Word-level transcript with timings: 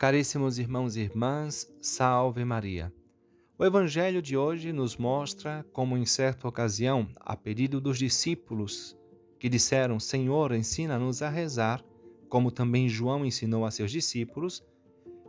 Caríssimos 0.00 0.58
irmãos 0.58 0.96
e 0.96 1.00
irmãs, 1.00 1.70
salve 1.78 2.42
Maria. 2.42 2.90
O 3.58 3.66
evangelho 3.66 4.22
de 4.22 4.34
hoje 4.34 4.72
nos 4.72 4.96
mostra 4.96 5.62
como, 5.74 5.94
em 5.94 6.06
certa 6.06 6.48
ocasião, 6.48 7.06
a 7.16 7.36
pedido 7.36 7.82
dos 7.82 7.98
discípulos 7.98 8.96
que 9.38 9.46
disseram: 9.46 10.00
Senhor, 10.00 10.52
ensina-nos 10.52 11.20
a 11.20 11.28
rezar, 11.28 11.84
como 12.30 12.50
também 12.50 12.88
João 12.88 13.26
ensinou 13.26 13.66
a 13.66 13.70
seus 13.70 13.90
discípulos, 13.90 14.64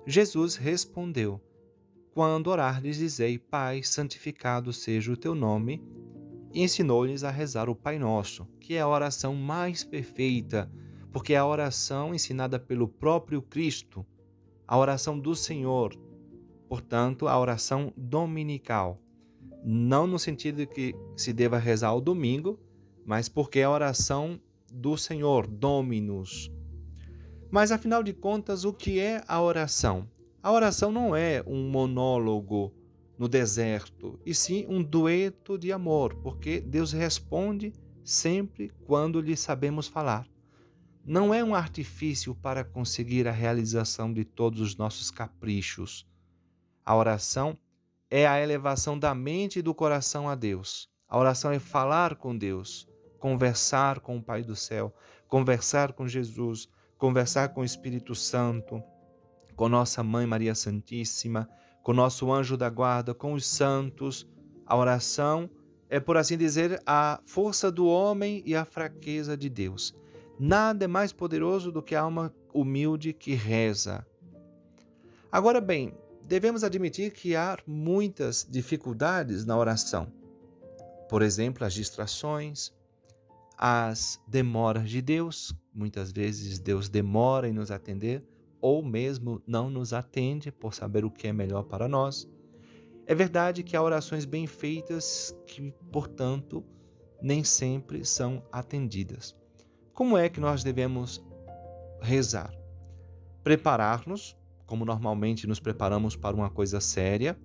Jesus 0.08 0.56
respondeu: 0.56 1.42
Quando 2.14 2.48
orardes, 2.48 2.96
dizei: 2.96 3.38
Pai, 3.38 3.84
santificado 3.84 4.72
seja 4.72 5.12
o 5.12 5.18
teu 5.18 5.36
nome, 5.36 5.84
e 6.54 6.64
ensinou-lhes 6.64 7.26
a 7.26 7.30
rezar 7.30 7.70
o 7.70 7.76
Pai 7.76 8.00
Nosso, 8.00 8.48
que 8.58 8.76
é 8.76 8.80
a 8.80 8.88
oração 8.88 9.36
mais 9.36 9.84
perfeita, 9.84 10.72
porque 11.12 11.34
é 11.34 11.38
a 11.38 11.46
oração 11.46 12.16
ensinada 12.16 12.58
pelo 12.58 12.88
próprio 12.88 13.42
Cristo 13.42 14.08
a 14.72 14.78
oração 14.78 15.20
do 15.20 15.36
Senhor, 15.36 15.94
portanto, 16.70 17.28
a 17.28 17.38
oração 17.38 17.92
dominical. 17.98 19.02
Não 19.66 20.08
no 20.08 20.18
sentido 20.18 20.66
que 20.66 20.96
se 21.14 21.34
deva 21.34 21.58
rezar 21.58 21.90
ao 21.90 22.00
domingo, 22.00 22.58
mas 23.06 23.28
porque 23.28 23.60
é 23.60 23.66
a 23.66 23.70
oração 23.70 24.40
do 24.72 24.96
Senhor, 24.96 25.46
Dominus. 25.46 26.50
Mas 27.52 27.70
afinal 27.70 28.02
de 28.02 28.14
contas, 28.14 28.64
o 28.64 28.72
que 28.72 28.98
é 28.98 29.22
a 29.28 29.42
oração? 29.42 30.10
A 30.42 30.54
oração 30.54 30.90
não 30.90 31.14
é 31.14 31.44
um 31.46 31.70
monólogo 31.70 32.74
no 33.20 33.28
deserto, 33.28 34.18
e 34.26 34.34
sim 34.34 34.66
um 34.70 34.82
dueto 34.82 35.58
de 35.58 35.74
amor, 35.74 36.16
porque 36.24 36.62
Deus 36.62 36.94
responde 36.94 37.74
sempre 38.06 38.72
quando 38.88 39.20
lhe 39.20 39.36
sabemos 39.36 39.90
falar 39.90 40.26
não 41.04 41.34
é 41.34 41.44
um 41.44 41.56
artifício 41.56 42.36
para 42.36 42.64
conseguir 42.64 43.28
a 43.28 43.32
realização 43.32 44.14
de 44.14 44.24
todos 44.24 44.62
os 44.62 44.76
nossos 44.76 45.10
caprichos. 45.10 46.08
A 46.86 46.96
oração 46.96 47.58
é 48.10 48.28
a 48.28 48.42
elevação 48.42 48.98
da 48.98 49.16
mente 49.16 49.60
e 49.60 49.62
do 49.62 49.74
coração 49.74 50.30
a 50.30 50.36
Deus. 50.36 50.90
A 51.08 51.18
oração 51.18 51.52
é 51.52 51.60
falar 51.60 52.16
com 52.16 52.38
Deus, 52.38 52.88
conversar 53.20 54.00
com 54.00 54.18
o 54.18 54.24
Pai 54.24 54.44
do 54.44 54.56
céu, 54.56 54.94
conversar 55.28 55.94
com 55.94 56.08
Jesus, 56.08 56.68
conversar 56.98 57.50
com 57.50 57.62
o 57.62 57.66
Espírito 57.66 58.14
Santo, 58.14 58.82
com 59.56 59.68
nossa 59.68 60.04
Mãe 60.04 60.26
Maria 60.26 60.54
Santíssima, 60.54 61.50
com 61.82 61.94
nosso 61.94 62.32
anjo 62.32 62.56
da 62.56 62.70
guarda, 62.70 63.14
com 63.14 63.34
os 63.34 63.46
santos. 63.46 64.28
A 64.66 64.76
oração 64.76 65.50
é, 65.90 66.00
por 66.00 66.16
assim 66.16 66.38
dizer, 66.38 66.82
a 66.86 67.20
força 67.26 67.70
do 67.70 67.86
homem 67.86 68.42
e 68.46 68.56
a 68.56 68.64
fraqueza 68.64 69.36
de 69.36 69.50
Deus. 69.50 69.94
Nada 70.44 70.86
é 70.86 70.88
mais 70.88 71.14
poderoso 71.14 71.72
do 71.72 71.84
que 71.84 71.94
a 71.94 72.02
alma 72.02 72.34
humilde 72.52 73.14
que 73.14 73.36
reza. 73.36 74.04
Agora 75.32 75.62
bem, 75.62 75.94
devemos 76.24 76.64
admitir 76.64 77.14
que 77.14 77.36
há 77.36 77.60
muitas 77.68 78.48
dificuldades 78.50 79.46
na 79.46 79.56
oração. 79.56 80.12
Por 81.08 81.22
exemplo, 81.22 81.64
as 81.64 81.76
distrações, 81.76 82.74
as 83.56 84.20
demoras 84.28 84.90
de 84.90 85.00
Deus. 85.00 85.54
Muitas 85.72 86.12
vezes 86.12 86.58
Deus 86.58 86.90
demora 86.90 87.48
em 87.48 87.54
nos 87.54 87.70
atender 87.70 88.26
ou 88.60 88.84
mesmo 88.84 89.44
não 89.46 89.70
nos 89.70 89.94
atende 89.94 90.52
por 90.52 90.74
saber 90.74 91.06
o 91.06 91.12
que 91.12 91.28
é 91.28 91.34
melhor 91.34 91.66
para 91.66 91.88
nós. 91.88 92.28
É 93.06 93.14
verdade 93.14 93.62
que 93.62 93.78
há 93.78 93.84
orações 93.84 94.26
bem 94.26 94.48
feitas 94.48 95.38
que, 95.46 95.72
portanto, 95.92 96.66
nem 97.22 97.44
sempre 97.44 98.04
são 98.04 98.44
atendidas. 98.52 99.40
Como 100.02 100.18
é 100.18 100.28
que 100.30 100.40
nós 100.40 100.64
devemos 100.64 101.24
rezar? 102.02 102.52
Preparar-nos, 103.44 104.36
como 104.66 104.84
normalmente 104.84 105.46
nos 105.46 105.60
preparamos 105.60 106.16
para 106.16 106.36
uma 106.36 106.50
coisa 106.50 106.82
séria, 106.82 107.40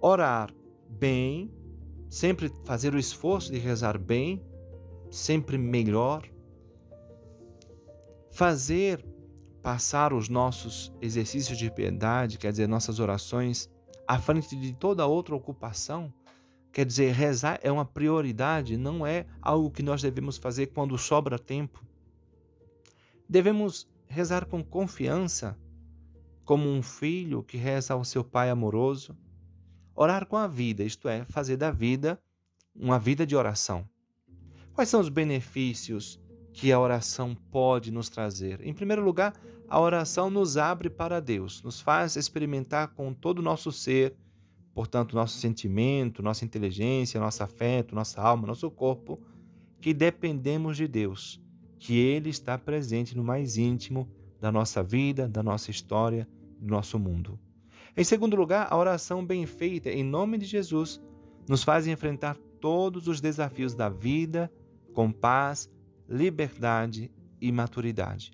orar 0.00 0.50
bem, 0.88 1.52
sempre 2.08 2.50
fazer 2.64 2.94
o 2.94 2.98
esforço 2.98 3.52
de 3.52 3.58
rezar 3.58 3.98
bem, 3.98 4.42
sempre 5.10 5.58
melhor, 5.58 6.26
fazer 8.32 9.04
passar 9.62 10.14
os 10.14 10.30
nossos 10.30 10.90
exercícios 11.02 11.58
de 11.58 11.70
piedade, 11.70 12.38
quer 12.38 12.50
dizer, 12.50 12.66
nossas 12.66 12.98
orações, 12.98 13.68
à 14.08 14.18
frente 14.18 14.56
de 14.56 14.72
toda 14.72 15.06
outra 15.06 15.34
ocupação, 15.34 16.10
Quer 16.74 16.84
dizer, 16.84 17.12
rezar 17.12 17.60
é 17.62 17.70
uma 17.70 17.84
prioridade, 17.84 18.76
não 18.76 19.06
é 19.06 19.26
algo 19.40 19.70
que 19.70 19.80
nós 19.80 20.02
devemos 20.02 20.36
fazer 20.36 20.66
quando 20.66 20.98
sobra 20.98 21.38
tempo. 21.38 21.80
Devemos 23.28 23.88
rezar 24.08 24.44
com 24.46 24.60
confiança, 24.60 25.56
como 26.44 26.68
um 26.68 26.82
filho 26.82 27.44
que 27.44 27.56
reza 27.56 27.94
ao 27.94 28.04
seu 28.04 28.24
pai 28.24 28.50
amoroso. 28.50 29.16
Orar 29.94 30.26
com 30.26 30.36
a 30.36 30.48
vida, 30.48 30.82
isto 30.82 31.08
é, 31.08 31.24
fazer 31.26 31.56
da 31.56 31.70
vida 31.70 32.20
uma 32.74 32.98
vida 32.98 33.24
de 33.24 33.36
oração. 33.36 33.88
Quais 34.72 34.88
são 34.88 34.98
os 35.00 35.08
benefícios 35.08 36.20
que 36.52 36.72
a 36.72 36.80
oração 36.80 37.36
pode 37.52 37.92
nos 37.92 38.08
trazer? 38.08 38.60
Em 38.66 38.74
primeiro 38.74 39.04
lugar, 39.04 39.32
a 39.68 39.80
oração 39.80 40.28
nos 40.28 40.56
abre 40.56 40.90
para 40.90 41.20
Deus, 41.20 41.62
nos 41.62 41.80
faz 41.80 42.16
experimentar 42.16 42.88
com 42.88 43.14
todo 43.14 43.38
o 43.38 43.42
nosso 43.42 43.70
ser 43.70 44.16
portanto, 44.74 45.14
nosso 45.14 45.38
sentimento, 45.38 46.22
nossa 46.22 46.44
inteligência, 46.44 47.20
nosso 47.20 47.42
afeto, 47.42 47.94
nossa 47.94 48.20
alma, 48.20 48.46
nosso 48.46 48.70
corpo, 48.70 49.20
que 49.80 49.94
dependemos 49.94 50.76
de 50.76 50.88
Deus, 50.88 51.40
que 51.78 51.96
Ele 51.96 52.28
está 52.28 52.58
presente 52.58 53.16
no 53.16 53.22
mais 53.22 53.56
íntimo 53.56 54.08
da 54.40 54.50
nossa 54.50 54.82
vida, 54.82 55.28
da 55.28 55.42
nossa 55.42 55.70
história, 55.70 56.28
do 56.58 56.70
nosso 56.70 56.98
mundo. 56.98 57.38
Em 57.96 58.02
segundo 58.02 58.36
lugar, 58.36 58.66
a 58.68 58.76
oração 58.76 59.24
bem 59.24 59.46
feita 59.46 59.88
em 59.88 60.02
nome 60.02 60.36
de 60.36 60.46
Jesus 60.46 61.00
nos 61.48 61.62
faz 61.62 61.86
enfrentar 61.86 62.36
todos 62.60 63.06
os 63.06 63.20
desafios 63.20 63.74
da 63.74 63.88
vida 63.88 64.50
com 64.92 65.12
paz, 65.12 65.70
liberdade 66.08 67.10
e 67.40 67.52
maturidade. 67.52 68.32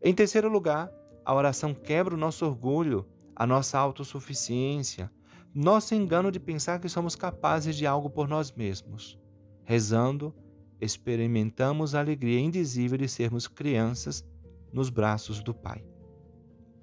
Em 0.00 0.14
terceiro 0.14 0.48
lugar, 0.48 0.90
a 1.24 1.34
oração 1.34 1.74
quebra 1.74 2.14
o 2.14 2.18
nosso 2.18 2.46
orgulho, 2.46 3.04
a 3.34 3.46
nossa 3.46 3.78
autossuficiência, 3.78 5.10
nosso 5.54 5.94
engano 5.94 6.30
de 6.30 6.38
pensar 6.38 6.80
que 6.80 6.88
somos 6.88 7.16
capazes 7.16 7.76
de 7.76 7.86
algo 7.86 8.10
por 8.10 8.28
nós 8.28 8.52
mesmos. 8.52 9.18
Rezando, 9.64 10.34
experimentamos 10.80 11.94
a 11.94 12.00
alegria 12.00 12.38
indizível 12.38 12.98
de 12.98 13.08
sermos 13.08 13.48
crianças 13.48 14.24
nos 14.72 14.90
braços 14.90 15.42
do 15.42 15.54
Pai. 15.54 15.84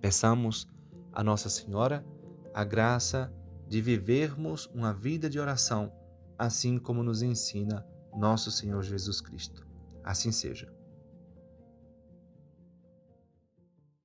Peçamos 0.02 0.68
a 1.14 1.24
Nossa 1.24 1.50
Senhora 1.50 2.06
a 2.54 2.64
graça 2.64 3.34
de 3.68 3.82
vivermos 3.82 4.68
uma 4.68 4.94
vida 4.94 5.30
de 5.30 5.40
oração, 5.40 5.92
assim 6.38 6.78
como 6.78 7.04
nos 7.04 7.22
ensina 7.22 7.86
nosso 8.16 8.52
Senhor 8.52 8.82
Jesus 8.84 9.20
Cristo. 9.22 9.66
Assim 10.04 10.32
seja. 10.32 10.72